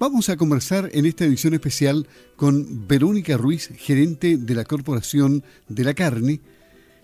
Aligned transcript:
Vamos 0.00 0.30
a 0.30 0.38
conversar 0.38 0.88
en 0.94 1.04
esta 1.04 1.26
edición 1.26 1.52
especial 1.52 2.08
con 2.36 2.88
Verónica 2.88 3.36
Ruiz, 3.36 3.68
gerente 3.76 4.38
de 4.38 4.54
la 4.54 4.64
Corporación 4.64 5.44
de 5.68 5.84
la 5.84 5.92
Carne, 5.92 6.40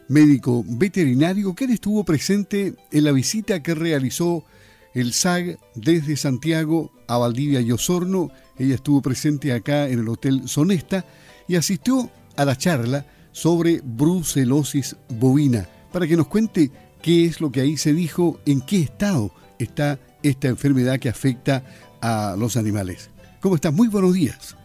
médico 0.09 0.65
veterinario, 0.67 1.55
que 1.55 1.67
estuvo 1.67 2.05
presente 2.05 2.75
en 2.91 3.05
la 3.05 3.13
visita 3.13 3.63
que 3.63 3.75
realizó 3.75 4.47
el 4.95 5.13
SAG 5.13 5.59
desde 5.75 6.17
Santiago 6.17 6.91
a 7.07 7.19
Valdivia 7.19 7.61
y 7.61 7.71
Osorno. 7.71 8.31
Ella 8.59 8.77
estuvo 8.77 9.03
presente 9.03 9.53
acá 9.53 9.91
en 9.91 9.99
el 9.99 10.09
Hotel 10.09 10.49
Sonesta 10.49 11.05
y 11.47 11.57
asistió 11.57 12.11
a 12.35 12.47
la 12.47 12.57
charla 12.57 13.05
sobre 13.31 13.83
brucelosis 13.85 14.97
bovina 15.11 15.69
para 15.93 16.07
que 16.07 16.17
nos 16.17 16.29
cuente 16.29 16.71
qué 17.03 17.27
es 17.27 17.43
lo 17.43 17.53
que 17.53 17.61
ahí 17.61 17.77
se 17.77 17.93
dijo, 17.93 18.41
en 18.47 18.63
qué 18.63 18.81
estado 18.81 19.35
está 19.59 20.01
esta 20.23 20.49
enfermedad 20.49 20.99
que 20.99 21.11
afecta 21.11 21.63
a 22.07 22.37
los 22.37 22.57
animales. 22.57 23.11
¿Cómo 23.41 23.57
estás? 23.57 23.73
Muy 23.73 23.89
buenos 23.89 24.15
días. 24.15 24.57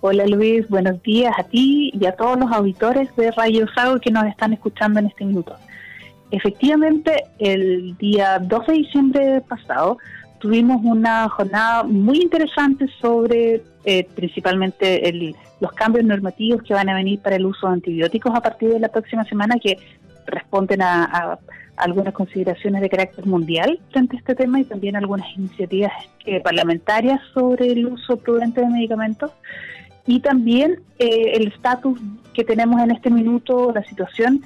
Hola 0.00 0.26
Luis, 0.26 0.68
buenos 0.68 1.02
días 1.02 1.32
a 1.38 1.44
ti 1.44 1.90
y 1.94 2.06
a 2.06 2.12
todos 2.12 2.38
los 2.38 2.50
auditores 2.50 3.14
de 3.16 3.30
Radio 3.30 3.66
Sago 3.74 4.00
que 4.00 4.10
nos 4.10 4.24
están 4.24 4.52
escuchando 4.52 5.00
en 5.00 5.06
este 5.06 5.24
minuto. 5.24 5.54
Efectivamente, 6.30 7.24
el 7.38 7.96
día 7.98 8.38
12 8.38 8.72
de 8.72 8.78
diciembre 8.78 9.40
pasado 9.48 9.98
tuvimos 10.40 10.80
una 10.84 11.28
jornada 11.28 11.84
muy 11.84 12.20
interesante 12.20 12.86
sobre 13.00 13.62
eh, 13.84 14.06
principalmente 14.14 15.34
los 15.60 15.72
cambios 15.72 16.04
normativos 16.04 16.62
que 16.62 16.74
van 16.74 16.88
a 16.88 16.94
venir 16.94 17.20
para 17.20 17.36
el 17.36 17.46
uso 17.46 17.66
de 17.66 17.74
antibióticos 17.74 18.34
a 18.34 18.40
partir 18.40 18.70
de 18.70 18.80
la 18.80 18.88
próxima 18.88 19.24
semana 19.24 19.56
que 19.62 19.78
responden 20.26 20.82
a, 20.82 21.38
algunas 21.76 22.14
consideraciones 22.14 22.80
de 22.82 22.88
carácter 22.88 23.26
mundial 23.26 23.80
frente 23.90 24.16
a 24.16 24.18
este 24.20 24.34
tema 24.34 24.60
y 24.60 24.64
también 24.64 24.96
algunas 24.96 25.26
iniciativas 25.36 25.92
eh, 26.24 26.40
parlamentarias 26.40 27.20
sobre 27.32 27.72
el 27.72 27.86
uso 27.86 28.16
prudente 28.16 28.60
de 28.60 28.68
medicamentos 28.68 29.32
y 30.06 30.20
también 30.20 30.80
eh, 30.98 31.32
el 31.34 31.48
estatus 31.48 31.98
que 32.32 32.44
tenemos 32.44 32.80
en 32.80 32.90
este 32.90 33.10
minuto, 33.10 33.72
la 33.74 33.82
situación 33.84 34.42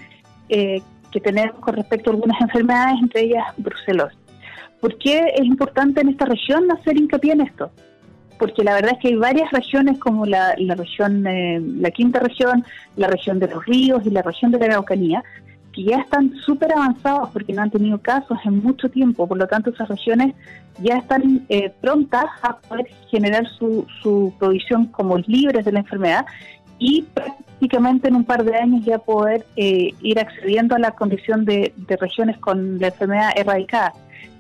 eh, 0.49 0.81
que 1.11 1.21
tenemos 1.21 1.59
con 1.61 1.75
respecto 1.75 2.11
a 2.11 2.15
algunas 2.15 2.41
enfermedades, 2.41 2.97
entre 3.03 3.23
ellas 3.23 3.45
brucelosis. 3.57 4.19
¿Por 4.81 4.97
qué 4.99 5.33
es 5.35 5.45
importante 5.45 6.01
en 6.01 6.11
esta 6.11 6.25
región 6.27 6.71
hacer 6.71 6.97
hincapié 6.97 7.33
en 7.33 7.41
esto? 7.41 7.71
Porque 8.39 8.63
la 8.63 8.75
verdad 8.75 8.93
es 8.93 8.99
que 9.01 9.09
hay 9.09 9.17
varias 9.17 9.51
regiones 9.51 9.99
como 9.99 10.25
la, 10.25 10.55
la 10.59 10.77
región, 10.77 11.25
la 11.83 11.91
quinta 11.91 12.21
región, 12.21 12.65
la 12.97 13.09
región 13.09 13.41
de 13.41 13.49
los 13.49 13.65
ríos 13.67 14.07
y 14.07 14.11
la 14.11 14.23
región 14.23 14.53
de 14.53 14.59
la 14.61 14.67
Araucanía, 14.67 15.25
que 15.79 15.85
ya 15.85 15.99
están 15.99 16.35
súper 16.45 16.73
avanzados 16.73 17.31
porque 17.31 17.53
no 17.53 17.63
han 17.63 17.71
tenido 17.71 17.99
casos 17.99 18.37
en 18.45 18.61
mucho 18.61 18.89
tiempo, 18.89 19.29
por 19.29 19.39
lo 19.39 19.47
tanto 19.47 19.71
esas 19.71 19.89
regiones 19.89 20.35
ya 20.83 20.97
están 20.97 21.47
eh, 21.49 21.73
prontas 21.81 22.25
a 22.43 22.57
poder 22.57 22.89
generar 23.09 23.47
su, 23.47 23.87
su 24.03 24.35
provisión 24.41 24.87
como 24.87 25.19
libres 25.19 25.65
de 25.65 25.71
la 25.71 25.79
enfermedad 25.81 26.27
y 26.81 27.03
prácticamente 27.15 28.09
en 28.09 28.17
un 28.17 28.25
par 28.25 28.45
de 28.45 28.57
años 28.57 28.85
ya 28.85 28.99
poder 28.99 29.47
eh, 29.55 29.91
ir 30.03 30.19
accediendo 30.19 30.75
a 30.75 30.81
la 30.81 30.91
condición 30.91 31.45
de, 31.45 31.73
de 31.77 31.97
regiones 31.97 32.39
con 32.39 32.81
la 32.81 32.89
enfermedad 32.89 33.31
erradicada. 33.37 33.93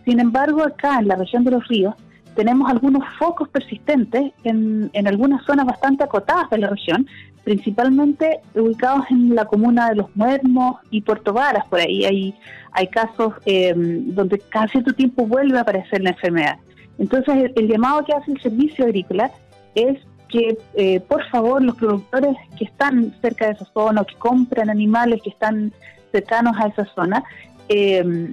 Sin 0.04 0.18
embargo, 0.18 0.64
acá 0.64 0.98
en 0.98 1.06
la 1.06 1.14
región 1.14 1.44
de 1.44 1.52
los 1.52 1.68
ríos 1.68 1.94
tenemos 2.38 2.70
algunos 2.70 3.02
focos 3.18 3.48
persistentes 3.48 4.30
en, 4.44 4.90
en 4.92 5.08
algunas 5.08 5.44
zonas 5.44 5.66
bastante 5.66 6.04
acotadas 6.04 6.48
de 6.50 6.58
la 6.58 6.68
región, 6.68 7.04
principalmente 7.42 8.38
ubicados 8.54 9.06
en 9.10 9.34
la 9.34 9.44
comuna 9.46 9.88
de 9.88 9.96
Los 9.96 10.14
Muermos 10.14 10.76
y 10.92 11.00
Puerto 11.00 11.32
Varas, 11.32 11.66
por 11.66 11.80
ahí 11.80 12.04
hay, 12.04 12.34
hay 12.70 12.86
casos 12.86 13.34
em, 13.44 14.14
donde 14.14 14.38
cada 14.38 14.68
cierto 14.68 14.92
tiempo 14.92 15.26
vuelve 15.26 15.58
a 15.58 15.62
aparecer 15.62 16.00
la 16.00 16.10
enfermedad. 16.10 16.58
Entonces 17.00 17.50
el, 17.56 17.66
llamado 17.66 18.04
que 18.04 18.12
hace 18.12 18.30
el 18.30 18.40
servicio 18.40 18.84
agrícola 18.84 19.32
es 19.74 19.98
que 20.28 20.56
eh, 20.76 21.00
por 21.00 21.28
favor 21.30 21.60
los 21.60 21.74
productores 21.74 22.36
que 22.56 22.66
están 22.66 23.16
cerca 23.20 23.46
de 23.46 23.52
esa 23.54 23.64
zona 23.72 24.02
o 24.02 24.06
que 24.06 24.14
compran 24.14 24.70
animales 24.70 25.22
que 25.22 25.30
están 25.30 25.72
cercanos 26.12 26.56
a 26.56 26.68
esa 26.68 26.84
zona, 26.94 27.24
eh, 27.68 28.32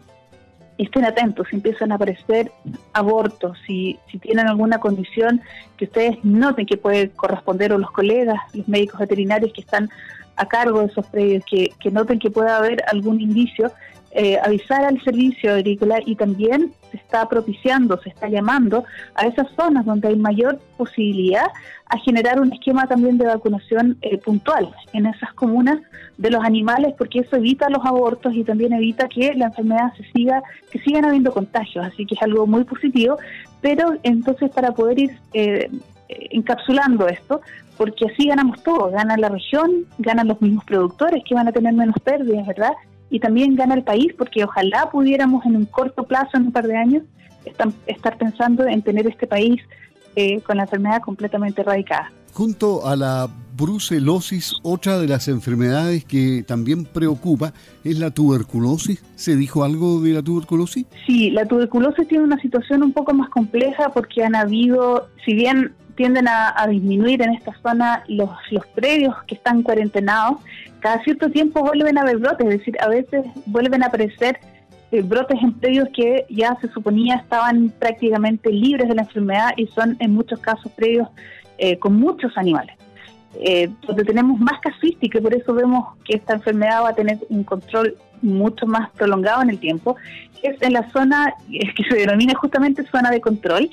estén 0.77 1.05
atentos, 1.05 1.47
si 1.49 1.55
empiezan 1.55 1.91
a 1.91 1.95
aparecer 1.95 2.51
abortos, 2.93 3.57
si, 3.65 3.97
si 4.11 4.17
tienen 4.19 4.47
alguna 4.47 4.79
condición 4.79 5.41
que 5.77 5.85
ustedes 5.85 6.23
noten 6.23 6.65
que 6.65 6.77
puede 6.77 7.09
corresponder 7.11 7.71
o 7.73 7.77
los 7.77 7.91
colegas, 7.91 8.39
los 8.53 8.67
médicos 8.67 8.99
veterinarios 8.99 9.53
que 9.53 9.61
están 9.61 9.89
a 10.35 10.47
cargo 10.47 10.81
de 10.81 10.87
esos 10.87 11.05
predios, 11.07 11.43
que, 11.49 11.71
que 11.79 11.91
noten 11.91 12.19
que 12.19 12.29
pueda 12.29 12.57
haber 12.57 12.83
algún 12.87 13.21
indicio, 13.21 13.71
eh, 14.17 14.39
avisar 14.41 14.85
al 14.85 15.01
servicio 15.03 15.53
agrícola 15.53 15.99
y 16.05 16.15
también 16.15 16.71
se 16.89 16.95
está 16.95 17.27
propiciando, 17.27 17.99
se 18.01 18.07
está 18.07 18.29
llamando 18.29 18.85
a 19.13 19.27
esas 19.27 19.47
zonas 19.57 19.85
donde 19.85 20.07
hay 20.07 20.15
mayor 20.15 20.57
posibilidad 20.77 21.47
a 21.87 21.97
generar 21.99 22.39
un 22.39 22.53
esquema 22.53 22.87
también 22.87 23.17
de 23.17 23.25
vacunación 23.25 23.97
eh, 24.01 24.17
puntual 24.17 24.73
en 24.93 25.07
esas 25.07 25.33
comunas 25.33 25.79
de 26.17 26.31
los 26.31 26.41
animales 26.45 26.93
porque 26.97 27.19
eso 27.19 27.35
evita 27.35 27.69
los 27.69 27.85
abortos 27.85 28.33
y 28.33 28.45
también 28.45 28.71
evita 28.71 29.09
que 29.09 29.33
la 29.33 29.47
enfermedad 29.47 29.93
se 29.97 30.09
siga, 30.13 30.41
que 30.71 30.79
sigan 30.79 31.03
habiendo 31.03 31.33
contagios, 31.33 31.85
así 31.85 32.05
que 32.05 32.15
es 32.15 32.21
algo 32.21 32.47
muy 32.47 32.63
positivo, 32.63 33.17
pero 33.59 33.95
entonces 34.03 34.49
para 34.49 34.71
poder 34.71 34.97
ir 34.97 35.19
eh, 35.33 35.69
encapsulando 36.07 37.07
esto, 37.07 37.41
porque 37.77 38.05
así 38.05 38.27
ganamos 38.27 38.63
todos, 38.63 38.91
gana 38.91 39.17
la 39.17 39.29
región, 39.29 39.85
ganan 39.97 40.27
los 40.27 40.41
mismos 40.41 40.63
productores 40.65 41.23
que 41.27 41.35
van 41.35 41.47
a 41.47 41.51
tener 41.51 41.73
menos 41.73 41.95
pérdidas, 42.03 42.47
¿verdad? 42.47 42.71
y 43.09 43.19
también 43.19 43.55
gana 43.55 43.75
el 43.75 43.83
país, 43.83 44.13
porque 44.17 44.43
ojalá 44.43 44.89
pudiéramos 44.91 45.45
en 45.45 45.55
un 45.55 45.65
corto 45.65 46.03
plazo, 46.03 46.37
en 46.37 46.47
un 46.47 46.51
par 46.51 46.67
de 46.67 46.75
años, 46.75 47.03
estar 47.85 48.17
pensando 48.17 48.65
en 48.65 48.81
tener 48.81 49.07
este 49.07 49.27
país 49.27 49.61
eh, 50.15 50.41
con 50.41 50.57
la 50.57 50.63
enfermedad 50.63 51.01
completamente 51.01 51.61
erradicada. 51.61 52.11
Junto 52.33 52.85
a 52.85 52.95
la 52.95 53.29
brucelosis, 53.55 54.55
otra 54.63 54.99
de 54.99 55.07
las 55.07 55.29
enfermedades 55.29 56.03
que 56.03 56.43
también 56.45 56.83
preocupa 56.83 57.53
es 57.85 57.97
la 57.99 58.11
tuberculosis. 58.11 59.01
¿Se 59.15 59.37
dijo 59.37 59.63
algo 59.63 60.01
de 60.01 60.11
la 60.11 60.21
tuberculosis? 60.21 60.85
Sí, 61.05 61.31
la 61.31 61.45
tuberculosis 61.45 62.05
tiene 62.09 62.25
una 62.25 62.37
situación 62.41 62.83
un 62.83 62.91
poco 62.91 63.13
más 63.13 63.29
compleja 63.29 63.91
porque 63.93 64.25
han 64.25 64.35
habido, 64.35 65.07
si 65.23 65.35
bien 65.35 65.71
tienden 65.95 66.27
a, 66.27 66.65
disminuir 66.69 67.21
en 67.21 67.33
esta 67.33 67.53
zona 67.61 68.03
los, 68.07 68.29
los 68.51 68.65
predios 68.67 69.15
que 69.27 69.35
están 69.35 69.63
cuarentenados, 69.63 70.39
cada 70.79 71.03
cierto 71.03 71.29
tiempo 71.31 71.61
vuelven 71.61 71.97
a 71.97 72.01
haber 72.01 72.17
brotes, 72.17 72.47
es 72.47 72.59
decir, 72.59 72.77
a 72.79 72.87
veces 72.87 73.25
vuelven 73.45 73.83
a 73.83 73.87
aparecer 73.87 74.39
eh, 74.91 75.01
brotes 75.01 75.41
en 75.41 75.53
predios 75.53 75.89
que 75.93 76.25
ya 76.29 76.55
se 76.61 76.69
suponía 76.69 77.15
estaban 77.15 77.69
prácticamente 77.79 78.51
libres 78.51 78.87
de 78.87 78.95
la 78.95 79.01
enfermedad 79.01 79.49
y 79.57 79.67
son 79.67 79.97
en 79.99 80.13
muchos 80.13 80.39
casos 80.39 80.71
predios 80.73 81.09
eh, 81.57 81.77
con 81.79 81.95
muchos 81.95 82.37
animales. 82.37 82.75
Eh, 83.41 83.69
donde 83.85 84.05
tenemos 84.05 84.39
más 84.39 84.61
casuística 84.61 85.17
y 85.17 85.21
por 85.21 85.33
eso 85.33 85.53
vemos 85.53 85.97
que 86.05 86.15
esta 86.15 86.35
enfermedad 86.35 86.83
va 86.83 86.89
a 86.89 86.95
tener 86.95 87.17
un 87.27 87.43
control 87.43 87.97
mucho 88.21 88.65
más 88.65 88.89
prolongado 88.91 89.41
en 89.41 89.49
el 89.49 89.59
tiempo, 89.59 89.97
es 90.41 90.61
en 90.61 90.71
la 90.71 90.89
zona 90.91 91.33
que 91.49 91.83
se 91.89 91.95
denomina 91.97 92.33
justamente 92.35 92.85
zona 92.85 93.11
de 93.11 93.19
control, 93.19 93.69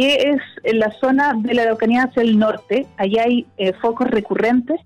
que 0.00 0.30
es 0.30 0.40
en 0.62 0.78
la 0.78 0.90
zona 0.92 1.34
de 1.36 1.52
la 1.52 1.60
Araucanía 1.60 2.04
hacia 2.04 2.22
el 2.22 2.38
norte. 2.38 2.86
Allá 2.96 3.24
hay 3.24 3.46
eh, 3.58 3.74
focos 3.82 4.08
recurrentes, 4.08 4.80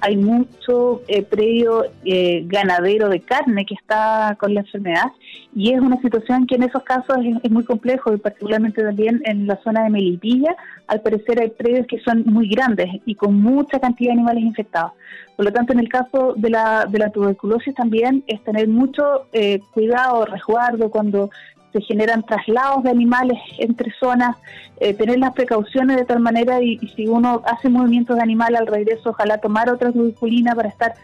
hay 0.00 0.16
mucho 0.16 1.02
eh, 1.08 1.22
predio 1.22 1.86
eh, 2.04 2.44
ganadero 2.46 3.08
de 3.08 3.18
carne 3.18 3.66
que 3.66 3.74
está 3.74 4.36
con 4.38 4.54
la 4.54 4.60
enfermedad 4.60 5.10
y 5.56 5.72
es 5.72 5.80
una 5.80 6.00
situación 6.00 6.46
que 6.46 6.54
en 6.54 6.62
esos 6.62 6.84
casos 6.84 7.16
es, 7.42 7.50
muy 7.50 7.64
complejo 7.64 8.14
y 8.14 8.18
particularmente 8.18 8.80
también 8.80 9.20
en 9.24 9.48
la 9.48 9.60
zona 9.64 9.82
de 9.82 9.90
Melipilla, 9.90 10.54
al 10.86 11.02
parecer 11.02 11.40
hay 11.40 11.50
predios 11.50 11.88
que 11.88 11.98
son 11.98 12.22
muy 12.26 12.48
grandes 12.48 12.88
y 13.04 13.16
con 13.16 13.34
mucha 13.34 13.80
cantidad 13.80 14.10
de 14.10 14.20
animales 14.20 14.44
infectados. 14.44 14.92
Por 15.34 15.46
lo 15.46 15.52
tanto, 15.52 15.72
en 15.72 15.80
el 15.80 15.88
caso 15.88 16.34
de 16.36 16.50
la, 16.50 16.86
de 16.86 16.98
la 17.00 17.10
tuberculosis 17.10 17.74
también 17.74 18.22
es 18.28 18.40
tener 18.44 18.68
mucho 18.68 19.26
eh, 19.32 19.58
cuidado, 19.72 20.26
resguardo 20.26 20.90
cuando 20.90 21.30
se 21.72 21.80
generan 21.82 22.22
traslados 22.22 22.82
de 22.82 22.90
animales 22.90 23.38
entre 23.58 23.92
zonas, 23.98 24.36
eh, 24.80 24.94
tener 24.94 25.18
las 25.18 25.32
precauciones 25.34 25.96
de 25.96 26.04
tal 26.04 26.20
manera 26.20 26.60
y, 26.62 26.78
si 26.96 27.06
uno 27.06 27.42
hace 27.46 27.68
movimientos 27.68 28.16
de 28.16 28.22
animal 28.22 28.56
al 28.56 28.66
regreso, 28.66 29.10
ojalá 29.10 29.38
tomar 29.38 29.70
otra 29.70 29.92
tuberculina 29.92 30.54
para 30.54 30.68
estar 30.68 30.94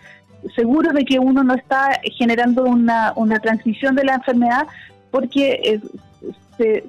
seguro 0.54 0.92
de 0.92 1.04
que 1.04 1.18
uno 1.18 1.42
no 1.44 1.54
está 1.54 2.00
generando 2.16 2.64
una, 2.64 3.12
una 3.16 3.38
transmisión 3.38 3.94
de 3.94 4.04
la 4.04 4.14
enfermedad 4.14 4.66
porque 5.10 5.60
eh, 5.62 5.80
se, 6.56 6.84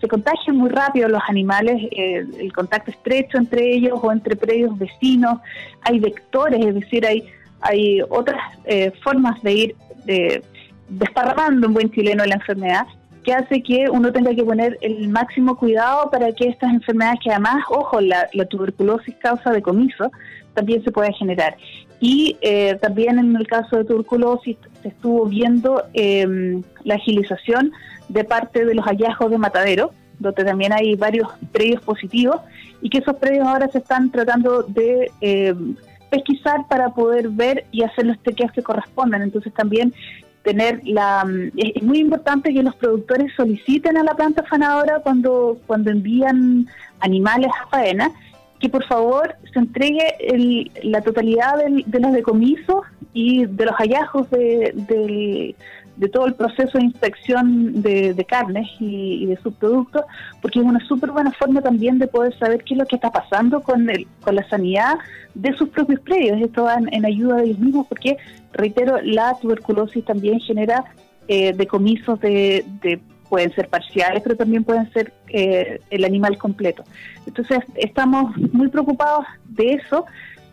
se, 0.00 0.08
contagian 0.08 0.56
muy 0.56 0.70
rápido 0.70 1.08
los 1.08 1.22
animales, 1.28 1.76
eh, 1.90 2.24
el 2.38 2.52
contacto 2.52 2.90
estrecho 2.90 3.36
entre 3.36 3.74
ellos 3.74 3.98
o 4.02 4.12
entre 4.12 4.36
predios 4.36 4.78
vecinos, 4.78 5.40
hay 5.82 5.98
vectores, 5.98 6.64
es 6.64 6.74
decir, 6.74 7.04
hay, 7.04 7.24
hay 7.60 8.00
otras 8.08 8.40
formas 9.02 9.42
de 9.42 9.52
ir 9.52 9.76
de, 10.04 10.42
desparramando 10.88 11.68
un 11.68 11.74
buen 11.74 11.90
chileno 11.90 12.24
la 12.24 12.34
enfermedad, 12.34 12.86
que 13.26 13.34
hace 13.34 13.60
que 13.60 13.90
uno 13.90 14.12
tenga 14.12 14.32
que 14.34 14.44
poner 14.44 14.78
el 14.80 15.08
máximo 15.08 15.56
cuidado 15.56 16.10
para 16.10 16.30
que 16.32 16.48
estas 16.48 16.72
enfermedades, 16.72 17.18
que 17.24 17.30
además, 17.30 17.56
ojo, 17.68 18.00
la, 18.00 18.28
tuberculosis 18.48 19.16
causa 19.16 19.50
decomiso, 19.50 20.12
también 20.54 20.82
se 20.84 20.92
pueda 20.92 21.12
generar. 21.12 21.56
Y 21.98 22.36
eh, 22.40 22.78
también 22.80 23.18
en 23.18 23.34
el 23.34 23.46
caso 23.48 23.78
de 23.78 23.84
tuberculosis 23.84 24.56
se 24.80 24.88
estuvo 24.88 25.26
viendo 25.26 25.82
em, 25.92 26.62
la 26.84 26.94
agilización 26.94 27.72
de 28.08 28.22
parte 28.22 28.64
de 28.64 28.74
los 28.74 28.84
hallazgos 28.84 29.30
de 29.30 29.38
matadero, 29.38 29.90
donde 30.20 30.44
también 30.44 30.72
hay 30.72 30.94
varios 30.94 31.28
predios 31.50 31.82
positivos 31.82 32.36
y 32.80 32.90
que 32.90 32.98
esos 32.98 33.16
predios 33.16 33.46
ahora 33.46 33.68
se 33.68 33.78
están 33.78 34.10
tratando 34.10 34.62
de 34.62 35.10
eh, 35.20 35.54
pesquisar 36.10 36.68
para 36.68 36.90
poder 36.90 37.28
ver 37.30 37.66
y 37.72 37.82
hacer 37.82 38.06
los 38.06 38.18
tequeos 38.20 38.52
que 38.52 38.62
correspondan. 38.62 39.22
Entonces 39.22 39.52
también 39.52 39.92
tener 40.46 40.80
la 40.84 41.24
mm, 41.24 41.50
es 41.56 41.82
muy 41.82 41.98
importante 41.98 42.54
que 42.54 42.62
los 42.62 42.76
productores 42.76 43.32
soliciten 43.36 43.96
a 43.96 44.04
la 44.04 44.14
planta 44.14 44.44
fanadora 44.44 45.00
cuando 45.00 45.58
cuando 45.66 45.90
envían 45.90 46.66
animales 47.00 47.50
a 47.60 47.68
faena 47.68 48.12
que 48.60 48.68
por 48.68 48.84
favor 48.86 49.34
se 49.52 49.58
entregue 49.58 50.06
la 50.82 51.02
totalidad 51.02 51.56
de 51.66 52.00
los 52.00 52.12
decomisos 52.12 52.84
y 53.12 53.44
de 53.44 53.64
los 53.66 53.74
hallazgos 53.74 54.30
de, 54.30 55.54
de 55.96 56.08
todo 56.08 56.26
el 56.26 56.34
proceso 56.34 56.78
de 56.78 56.84
inspección 56.84 57.82
de, 57.82 58.26
carnes 58.28 58.68
y, 58.78 59.26
de 59.26 59.36
subproductos, 59.38 60.02
porque 60.42 60.58
es 60.58 60.64
una 60.64 60.80
súper 60.86 61.10
buena 61.10 61.32
forma 61.32 61.62
también 61.62 61.98
de 61.98 62.06
poder 62.06 62.36
saber 62.38 62.62
qué 62.64 62.74
es 62.74 62.78
lo 62.78 62.86
que 62.86 62.96
está 62.96 63.10
pasando 63.10 63.62
con, 63.62 63.88
el, 63.88 64.06
con 64.20 64.34
la 64.34 64.46
sanidad 64.48 64.96
de 65.34 65.56
sus 65.56 65.70
propios 65.70 66.00
predios. 66.00 66.40
Esto 66.40 66.64
va 66.64 66.76
en, 66.90 67.04
ayuda 67.04 67.36
de 67.36 67.44
ellos 67.44 67.58
mismos, 67.58 67.86
porque, 67.86 68.18
reitero, 68.52 69.00
la 69.02 69.36
tuberculosis 69.40 70.04
también 70.04 70.38
genera 70.40 70.84
eh, 71.28 71.52
decomisos 71.54 72.20
de, 72.20 72.64
pueden 73.28 73.52
ser 73.54 73.68
parciales, 73.68 74.22
pero 74.22 74.36
también 74.36 74.64
pueden 74.64 74.92
ser 74.92 75.12
eh, 75.28 75.80
el 75.90 76.04
animal 76.04 76.36
completo. 76.36 76.84
Entonces, 77.26 77.60
estamos 77.74 78.36
muy 78.52 78.68
preocupados 78.68 79.24
de 79.46 79.72
eso, 79.72 80.04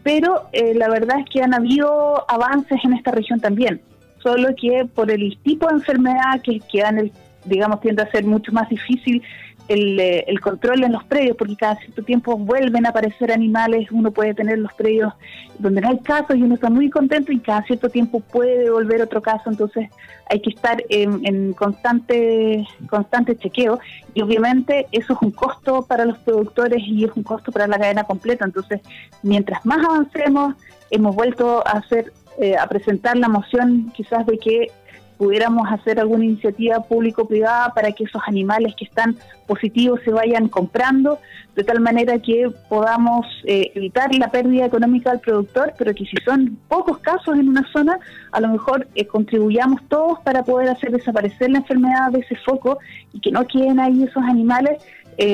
pero 0.03 0.47
eh, 0.53 0.73
la 0.73 0.89
verdad 0.89 1.19
es 1.19 1.25
que 1.29 1.41
han 1.41 1.53
habido 1.53 2.25
avances 2.29 2.79
en 2.83 2.93
esta 2.93 3.11
región 3.11 3.39
también 3.39 3.81
solo 4.23 4.49
que 4.59 4.85
por 4.85 5.11
el 5.11 5.37
tipo 5.43 5.67
de 5.67 5.73
enfermedad 5.73 6.41
que, 6.41 6.59
que 6.59 6.79
el, 6.79 7.11
digamos, 7.45 7.81
tiende 7.81 8.01
a 8.01 8.11
ser 8.11 8.23
mucho 8.23 8.51
más 8.51 8.69
difícil 8.69 9.21
el, 9.67 9.99
eh, 9.99 10.25
el, 10.27 10.41
control 10.41 10.83
en 10.83 10.91
los 10.91 11.03
predios, 11.05 11.37
porque 11.37 11.55
cada 11.55 11.77
cierto 11.77 12.03
tiempo 12.03 12.37
vuelven 12.37 12.85
a 12.85 12.89
aparecer 12.89 13.31
animales, 13.31 13.89
uno 13.91 14.11
puede 14.11 14.33
tener 14.33 14.57
los 14.59 14.73
predios 14.73 15.13
donde 15.57 15.81
no 15.81 15.89
hay 15.89 15.99
casos 15.99 16.35
y 16.35 16.41
uno 16.41 16.55
está 16.55 16.69
muy 16.69 16.89
contento 16.89 17.31
y 17.31 17.39
cada 17.39 17.63
cierto 17.63 17.89
tiempo 17.89 18.19
puede 18.19 18.69
volver 18.69 19.01
otro 19.01 19.21
caso, 19.21 19.49
entonces 19.49 19.89
hay 20.29 20.41
que 20.41 20.49
estar 20.49 20.83
en, 20.89 21.25
en 21.25 21.53
constante, 21.53 22.65
constante 22.89 23.37
chequeo 23.37 23.79
y 24.13 24.21
obviamente 24.21 24.87
eso 24.91 25.13
es 25.13 25.21
un 25.21 25.31
costo 25.31 25.83
para 25.83 26.05
los 26.05 26.17
productores 26.19 26.81
y 26.85 27.05
es 27.05 27.11
un 27.15 27.23
costo 27.23 27.51
para 27.51 27.67
la 27.67 27.77
cadena 27.77 28.03
completa, 28.03 28.43
entonces 28.43 28.81
mientras 29.21 29.65
más 29.65 29.79
avancemos, 29.85 30.55
hemos 30.91 31.15
vuelto 31.15 31.65
a 31.65 31.71
hacer 31.71 32.11
eh, 32.39 32.55
a 32.57 32.67
presentar 32.67 33.17
la 33.17 33.27
moción 33.29 33.91
quizás 33.95 34.25
de 34.25 34.37
que 34.37 34.71
pudiéramos 35.17 35.71
hacer 35.71 35.99
alguna 35.99 36.25
iniciativa 36.25 36.81
público-privada 36.81 37.73
para 37.73 37.91
que 37.91 38.05
esos 38.05 38.21
animales 38.25 38.73
que 38.75 38.85
están 38.85 39.15
positivos 39.45 39.99
se 40.03 40.11
vayan 40.11 40.49
comprando, 40.49 41.19
de 41.55 41.63
tal 41.63 41.79
manera 41.79 42.17
que 42.19 42.49
podamos 42.67 43.25
eh, 43.45 43.71
evitar 43.75 44.13
la 44.15 44.29
pérdida 44.29 44.65
económica 44.65 45.11
del 45.11 45.19
productor, 45.19 45.73
pero 45.77 45.93
que 45.93 46.05
si 46.05 46.17
son 46.25 46.57
pocos 46.67 46.97
casos 46.97 47.37
en 47.37 47.49
una 47.49 47.65
zona, 47.71 47.99
a 48.31 48.41
lo 48.41 48.47
mejor 48.47 48.87
eh, 48.95 49.05
contribuyamos 49.05 49.81
todos 49.87 50.19
para 50.21 50.43
poder 50.43 50.69
hacer 50.69 50.91
desaparecer 50.91 51.51
la 51.51 51.59
enfermedad 51.59 52.11
de 52.11 52.19
ese 52.19 52.35
foco 52.37 52.79
y 53.13 53.19
que 53.19 53.31
no 53.31 53.45
queden 53.45 53.79
ahí 53.79 54.03
esos 54.03 54.23
animales 54.23 54.83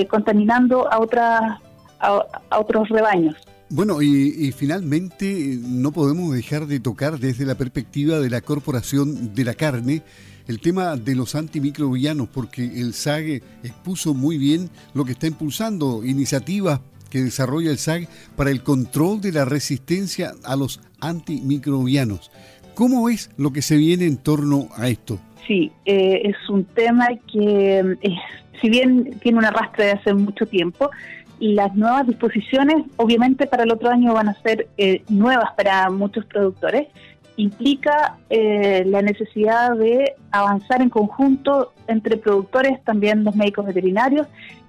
contaminando 0.10 0.92
a, 0.92 1.00
otras, 1.00 1.57
a 2.01 2.60
otros 2.60 2.90
rebaños. 2.90 3.38
Bueno, 3.71 4.01
y, 4.01 4.51
finalmente 4.51 5.60
no 5.62 5.92
podemos 5.92 6.33
dejar 6.33 6.66
de 6.66 6.80
tocar 6.80 7.19
desde 7.19 7.45
la 7.45 7.56
perspectiva 7.56 8.19
de 8.19 8.30
la 8.30 8.42
Corporación 8.42 9.36
de 9.36 9.44
la 9.44 9.54
Carne 9.54 10.01
el 10.48 10.60
tema 10.60 10.95
de 10.95 11.16
los 11.16 11.36
antimicrobianos, 11.36 12.30
porque 12.30 12.63
el 12.63 12.95
SAG 12.95 13.44
expuso 13.63 14.16
muy 14.16 14.39
bien 14.39 14.71
lo 14.95 15.06
que 15.06 15.12
está 15.12 15.27
impulsando, 15.27 16.04
iniciativas 16.04 16.81
que 17.12 17.21
desarrolla 17.21 17.69
el 17.69 17.77
SAG 17.77 18.07
para 18.36 18.50
el 18.50 18.63
control 18.63 19.21
de 19.21 19.33
la 19.33 19.45
resistencia 19.45 20.33
a 20.44 20.56
los 20.56 20.81
antimicrobianos. 21.00 22.31
¿Cómo 22.74 23.07
es 23.10 23.30
lo 23.38 23.54
que 23.54 23.62
se 23.62 23.77
viene 23.77 24.07
en 24.07 24.18
torno 24.18 24.69
a 24.75 24.89
esto? 24.89 25.19
Sí, 25.45 25.72
eh, 25.86 26.22
es 26.24 26.50
un 26.50 26.65
tema 26.65 27.07
que, 27.31 27.98
eh, 28.01 28.15
si 28.60 28.69
bien 28.69 29.19
tiene 29.22 29.38
una 29.38 29.50
arrastre 29.50 29.86
de 29.86 29.92
hace 29.92 30.13
mucho 30.15 30.48
tiempo, 30.48 30.89
las 31.39 31.75
nuevas 31.75 32.06
disposiciones, 32.07 32.86
obviamente 32.97 33.47
para 33.47 33.63
el 33.63 33.71
otro 33.71 33.89
año 33.89 34.13
van 34.13 34.30
a 34.30 34.33
ser 34.41 34.68
eh, 34.77 35.03
nuevas 35.09 35.53
para 35.56 35.89
muchos 35.89 36.25
productores, 36.25 36.88
implica 37.38 38.18
eh, 38.30 38.83
la 38.86 39.01
necesidad 39.01 39.75
de 39.75 40.13
avanzar 40.31 40.81
en 40.81 40.89
conjunto 40.89 41.74
entre 41.88 42.18
productores, 42.18 42.83
también 42.83 43.24
los 43.24 43.36
médicos 43.36 43.65
veterinarios 43.65 44.27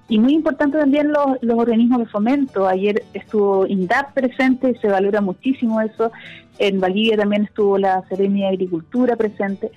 y 0.09 0.19
muy 0.19 0.35
importante 0.35 0.79
también 0.79 1.13
los, 1.13 1.39
los 1.41 1.59
organismos 1.59 2.01
de 2.01 2.07
fomento. 2.07 2.67
Ayer 2.67 3.05
estuvo 3.15 3.67
INDAP 3.67 4.13
presente 4.13 4.77
se 4.81 4.89
valora 4.89 5.21
muchísimo 5.21 5.81
eso. 5.81 6.11
En 6.59 6.81
Bolivia 6.81 7.17
también 7.17 7.45
estuvo 7.45 7.79
la 7.79 8.03
Serenia 8.09 8.49
de 8.49 8.55
Agricultura 8.55 9.17
presente 9.17 9.71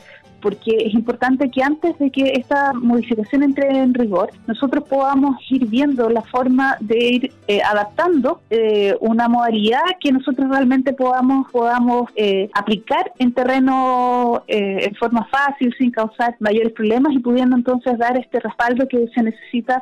porque 0.44 0.76
es 0.76 0.94
importante 0.94 1.50
que 1.50 1.64
antes 1.64 1.98
de 1.98 2.12
que 2.12 2.34
esta 2.36 2.74
modificación 2.74 3.44
entre 3.44 3.66
en 3.70 3.94
rigor, 3.94 4.30
nosotros 4.46 4.84
podamos 4.90 5.38
ir 5.50 5.66
viendo 5.68 6.10
la 6.10 6.22
forma 6.22 6.76
de 6.82 7.06
ir 7.06 7.32
eh, 7.48 7.62
adaptando 7.64 8.42
eh, 8.50 8.96
una 9.00 9.30
modalidad 9.30 9.84
que 10.02 10.12
nosotros 10.12 10.50
realmente 10.50 10.92
podamos 10.92 11.50
podamos 11.50 12.12
eh, 12.18 12.50
aplicar 12.54 13.14
en 13.20 13.32
terreno 13.32 14.44
en 14.48 14.94
forma 14.96 15.26
fácil, 15.32 15.74
sin 15.78 15.92
causar 15.92 16.36
mayores 16.40 16.74
problemas 16.74 17.14
y 17.14 17.20
pudiendo 17.20 17.56
entonces 17.56 17.98
dar 17.98 18.18
este 18.18 18.40
respaldo 18.42 18.88
que 18.88 19.08
se 19.16 19.24
necesita 19.24 19.82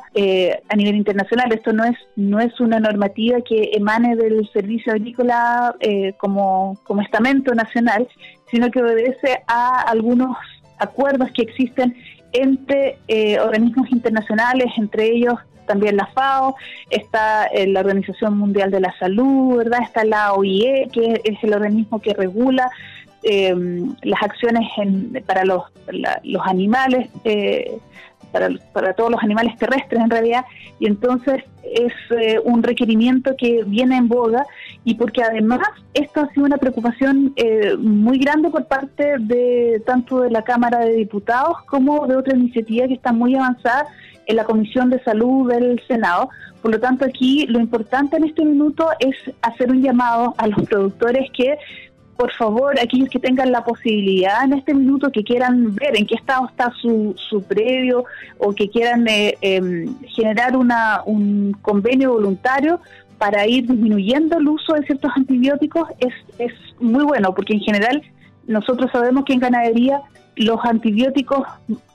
a 0.68 0.76
nivel 0.76 0.94
internacional. 0.94 1.52
Esto 1.52 1.72
no 1.72 1.84
es 1.84 1.96
no 2.14 2.38
es 2.38 2.58
una 2.60 2.78
normativa 2.78 3.40
que 3.40 3.70
emane 3.74 4.14
del 4.14 4.48
Servicio 4.52 4.92
Agrícola 4.92 5.74
como, 6.18 6.78
como 6.84 7.02
estamento 7.02 7.54
nacional, 7.54 8.06
sino 8.52 8.70
que 8.70 8.80
obedece 8.80 9.42
a 9.48 9.80
algunos 9.80 10.36
acuerdos 10.78 11.30
que 11.32 11.42
existen 11.42 11.96
entre 12.32 12.98
eh, 13.08 13.40
organismos 13.40 13.90
internacionales, 13.90 14.66
entre 14.76 15.06
ellos 15.06 15.34
también 15.66 15.96
la 15.96 16.06
FAO, 16.06 16.56
está 16.90 17.46
eh, 17.46 17.66
la 17.66 17.80
Organización 17.80 18.36
Mundial 18.36 18.70
de 18.70 18.80
la 18.80 18.94
Salud, 18.98 19.56
¿verdad? 19.56 19.80
Está 19.82 20.04
la 20.04 20.34
OIE, 20.34 20.88
que 20.92 21.20
es 21.24 21.42
el 21.42 21.54
organismo 21.54 22.00
que 22.00 22.14
regula 22.14 22.70
eh, 23.22 23.54
las 24.02 24.22
acciones 24.22 24.68
para 25.26 25.44
los, 25.44 25.62
los 26.24 26.46
animales 26.46 27.08
para, 28.32 28.48
para 28.72 28.94
todos 28.94 29.10
los 29.10 29.22
animales 29.22 29.56
terrestres 29.58 30.00
en 30.00 30.10
realidad, 30.10 30.44
y 30.80 30.86
entonces 30.86 31.44
es 31.62 31.92
eh, 32.10 32.40
un 32.44 32.62
requerimiento 32.62 33.34
que 33.36 33.62
viene 33.64 33.96
en 33.96 34.08
boga 34.08 34.44
y 34.84 34.94
porque 34.94 35.22
además 35.22 35.60
esto 35.94 36.20
ha 36.20 36.28
sido 36.32 36.46
una 36.46 36.56
preocupación 36.56 37.32
eh, 37.36 37.76
muy 37.78 38.18
grande 38.18 38.50
por 38.50 38.66
parte 38.66 39.16
de 39.18 39.82
tanto 39.86 40.22
de 40.22 40.30
la 40.30 40.42
Cámara 40.42 40.80
de 40.80 40.94
Diputados 40.94 41.58
como 41.66 42.06
de 42.06 42.16
otra 42.16 42.36
iniciativa 42.36 42.88
que 42.88 42.94
está 42.94 43.12
muy 43.12 43.36
avanzada 43.36 43.86
en 44.26 44.36
la 44.36 44.44
Comisión 44.44 44.90
de 44.90 45.02
Salud 45.02 45.50
del 45.50 45.80
Senado. 45.86 46.30
Por 46.60 46.70
lo 46.70 46.80
tanto, 46.80 47.04
aquí 47.04 47.46
lo 47.46 47.58
importante 47.58 48.16
en 48.16 48.24
este 48.24 48.44
minuto 48.44 48.88
es 49.00 49.16
hacer 49.42 49.70
un 49.70 49.82
llamado 49.82 50.34
a 50.38 50.46
los 50.46 50.62
productores 50.68 51.30
que 51.32 51.56
por 52.22 52.32
favor, 52.34 52.78
aquellos 52.78 53.08
que 53.08 53.18
tengan 53.18 53.50
la 53.50 53.64
posibilidad 53.64 54.44
en 54.44 54.52
este 54.52 54.72
minuto, 54.74 55.10
que 55.10 55.24
quieran 55.24 55.74
ver 55.74 55.96
en 55.96 56.06
qué 56.06 56.14
estado 56.14 56.46
está 56.46 56.72
su, 56.80 57.16
su 57.16 57.42
previo 57.42 58.04
o 58.38 58.52
que 58.52 58.70
quieran 58.70 59.08
eh, 59.08 59.36
em, 59.40 59.92
generar 60.06 60.56
una, 60.56 61.02
un 61.04 61.52
convenio 61.62 62.12
voluntario 62.12 62.78
para 63.18 63.44
ir 63.48 63.66
disminuyendo 63.66 64.38
el 64.38 64.46
uso 64.46 64.74
de 64.74 64.86
ciertos 64.86 65.10
antibióticos, 65.16 65.88
es, 65.98 66.14
es 66.38 66.52
muy 66.78 67.02
bueno, 67.02 67.34
porque 67.34 67.54
en 67.54 67.60
general 67.60 68.00
nosotros 68.46 68.88
sabemos 68.92 69.24
que 69.24 69.32
en 69.32 69.40
ganadería 69.40 70.00
los 70.36 70.64
antibióticos 70.64 71.44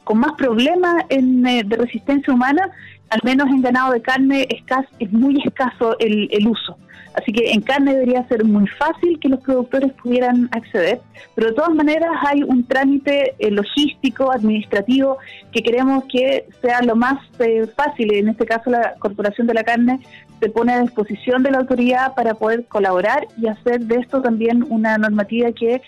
con 0.03 0.17
más 0.17 0.33
problemas 0.33 1.05
en, 1.07 1.47
eh, 1.47 1.63
de 1.65 1.77
resistencia 1.77 2.33
humana, 2.33 2.69
al 3.09 3.19
menos 3.23 3.47
en 3.47 3.61
ganado 3.61 3.93
de 3.93 4.01
carne, 4.01 4.47
es, 4.49 4.63
es 4.99 5.11
muy 5.11 5.41
escaso 5.45 5.97
el, 5.99 6.27
el 6.31 6.47
uso. 6.47 6.77
Así 7.17 7.31
que 7.31 7.51
en 7.51 7.61
carne 7.61 7.93
debería 7.93 8.27
ser 8.27 8.43
muy 8.45 8.67
fácil 8.67 9.19
que 9.19 9.27
los 9.27 9.39
productores 9.39 9.91
pudieran 9.93 10.49
acceder, 10.51 11.01
pero 11.33 11.47
de 11.47 11.53
todas 11.55 11.73
maneras 11.73 12.11
hay 12.23 12.43
un 12.43 12.63
trámite 12.63 13.33
eh, 13.39 13.49
logístico, 13.49 14.31
administrativo, 14.31 15.17
que 15.51 15.63
queremos 15.63 16.03
que 16.11 16.47
sea 16.61 16.83
lo 16.83 16.95
más 16.95 17.17
eh, 17.39 17.65
fácil. 17.75 18.13
En 18.13 18.27
este 18.27 18.45
caso, 18.45 18.69
la 18.69 18.93
Corporación 18.99 19.47
de 19.47 19.55
la 19.55 19.63
Carne 19.63 19.99
se 20.39 20.49
pone 20.49 20.73
a 20.73 20.81
disposición 20.81 21.41
de 21.41 21.49
la 21.49 21.57
autoridad 21.57 22.13
para 22.13 22.35
poder 22.35 22.65
colaborar 22.67 23.25
y 23.35 23.47
hacer 23.47 23.85
de 23.85 23.95
esto 23.95 24.21
también 24.21 24.63
una 24.69 24.99
normativa 24.99 25.51
que 25.53 25.81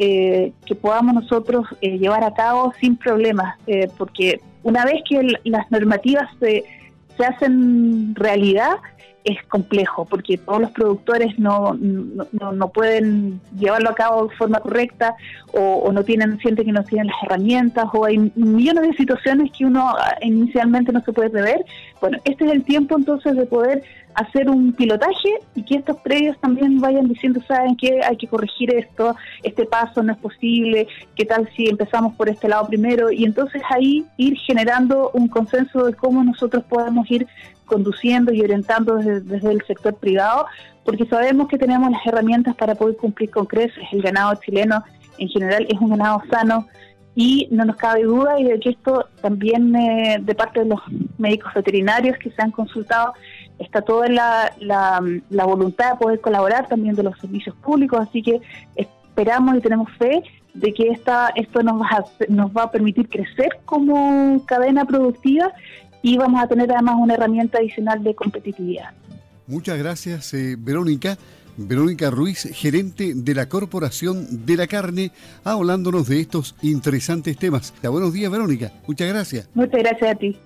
eh, 0.00 0.52
que 0.64 0.76
podamos 0.76 1.12
nosotros 1.12 1.66
llevar 1.80 2.22
a 2.22 2.32
cabo 2.32 2.72
sin 2.78 2.96
problemas, 2.96 3.58
porque 3.96 4.40
una 4.62 4.84
vez 4.84 5.02
que 5.08 5.20
las 5.44 5.70
normativas 5.70 6.28
se, 6.40 6.64
se 7.16 7.24
hacen 7.24 8.14
realidad, 8.14 8.76
es 9.24 9.44
complejo 9.46 10.06
porque 10.06 10.38
todos 10.38 10.60
los 10.60 10.70
productores 10.70 11.38
no, 11.38 11.76
no, 11.78 12.68
pueden 12.68 13.40
llevarlo 13.58 13.90
a 13.90 13.94
cabo 13.94 14.28
de 14.28 14.36
forma 14.36 14.60
correcta 14.60 15.14
o, 15.52 15.90
no 15.92 16.02
tienen, 16.02 16.38
sienten 16.38 16.66
que 16.66 16.72
no 16.72 16.82
tienen 16.84 17.08
las 17.08 17.22
herramientas 17.22 17.86
o 17.92 18.04
hay 18.04 18.32
millones 18.36 18.88
de 18.88 18.92
situaciones 18.94 19.50
que 19.56 19.66
uno 19.66 19.94
ah, 19.98 20.16
inicialmente 20.22 20.92
no 20.92 21.02
se 21.02 21.12
puede 21.12 21.30
prever. 21.30 21.64
Bueno, 22.00 22.18
este 22.24 22.46
es 22.46 22.52
el 22.52 22.64
tiempo 22.64 22.96
entonces 22.96 23.36
de 23.36 23.44
poder 23.44 23.82
hacer 24.18 24.50
un 24.50 24.72
pilotaje 24.72 25.30
y 25.54 25.62
que 25.62 25.76
estos 25.76 25.96
previos 25.98 26.36
también 26.40 26.80
vayan 26.80 27.06
diciendo, 27.06 27.40
saben 27.46 27.76
que 27.76 28.00
hay 28.02 28.16
que 28.16 28.26
corregir 28.26 28.74
esto, 28.74 29.14
este 29.44 29.64
paso 29.64 30.02
no 30.02 30.12
es 30.12 30.18
posible, 30.18 30.88
qué 31.14 31.24
tal 31.24 31.48
si 31.54 31.68
empezamos 31.68 32.16
por 32.16 32.28
este 32.28 32.48
lado 32.48 32.66
primero 32.66 33.12
y 33.12 33.24
entonces 33.24 33.62
ahí 33.70 34.04
ir 34.16 34.36
generando 34.38 35.10
un 35.14 35.28
consenso 35.28 35.84
de 35.84 35.94
cómo 35.94 36.24
nosotros 36.24 36.64
podemos 36.64 37.08
ir 37.10 37.28
conduciendo 37.64 38.32
y 38.32 38.40
orientando 38.40 38.96
desde, 38.96 39.52
el 39.52 39.62
sector 39.66 39.94
privado, 39.94 40.46
porque 40.84 41.06
sabemos 41.06 41.46
que 41.46 41.58
tenemos 41.58 41.88
las 41.88 42.04
herramientas 42.04 42.56
para 42.56 42.74
poder 42.74 42.96
cumplir 42.96 43.30
con 43.30 43.46
creces. 43.46 43.84
El 43.92 44.02
ganado 44.02 44.34
chileno 44.44 44.82
en 45.18 45.28
general 45.28 45.64
es 45.68 45.78
un 45.80 45.90
ganado 45.90 46.22
sano 46.28 46.66
y 47.14 47.46
no 47.50 47.64
nos 47.64 47.76
cabe 47.76 48.02
duda 48.02 48.40
y 48.40 48.44
de 48.44 48.58
que 48.58 48.70
esto 48.70 49.06
también 49.20 49.74
eh, 49.76 50.18
de 50.20 50.34
parte 50.34 50.60
de 50.60 50.66
los 50.66 50.80
médicos 51.18 51.52
veterinarios 51.54 52.16
que 52.18 52.30
se 52.30 52.42
han 52.42 52.50
consultado 52.50 53.12
está 53.58 53.82
toda 53.82 54.08
la, 54.08 54.52
la, 54.60 55.44
voluntad 55.44 55.92
de 55.92 55.98
poder 55.98 56.20
colaborar 56.20 56.68
también 56.68 56.94
de 56.94 57.02
los 57.02 57.18
servicios 57.18 57.54
públicos, 57.56 57.98
así 58.00 58.22
que 58.22 58.40
esperamos 58.76 59.56
y 59.56 59.60
tenemos 59.60 59.90
fe 59.98 60.22
de 60.54 60.72
que 60.72 60.90
esta, 60.90 61.28
esto 61.34 61.62
nos 61.62 61.80
va, 61.80 61.88
a, 61.98 62.04
nos 62.28 62.50
va 62.50 62.64
a 62.64 62.70
permitir 62.70 63.08
crecer 63.08 63.50
como 63.64 64.44
cadena 64.46 64.84
productiva 64.84 65.52
y 66.02 66.16
vamos 66.16 66.42
a 66.42 66.46
tener 66.46 66.70
además 66.72 66.96
una 66.98 67.14
herramienta 67.14 67.58
adicional 67.58 68.02
de 68.02 68.14
competitividad. 68.14 68.90
Muchas 69.46 69.78
gracias, 69.78 70.34
eh, 70.34 70.56
Verónica. 70.58 71.16
Verónica 71.60 72.08
Ruiz, 72.08 72.48
gerente 72.52 73.14
de 73.16 73.34
la 73.34 73.48
Corporación 73.48 74.46
de 74.46 74.56
la 74.56 74.68
Carne, 74.68 75.10
hablándonos 75.42 76.06
de 76.06 76.20
estos 76.20 76.54
interesantes 76.62 77.36
temas. 77.36 77.74
Buenos 77.82 78.12
días, 78.12 78.30
Verónica. 78.30 78.72
Muchas 78.86 79.08
gracias. 79.08 79.48
Muchas 79.54 79.80
gracias 79.80 80.10
a 80.10 80.14
ti. 80.14 80.38